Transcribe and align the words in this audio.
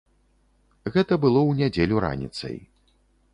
Гэта 0.95 1.13
было 1.25 1.39
ў 1.49 1.61
нядзелю 1.61 1.95
раніцай. 2.07 2.57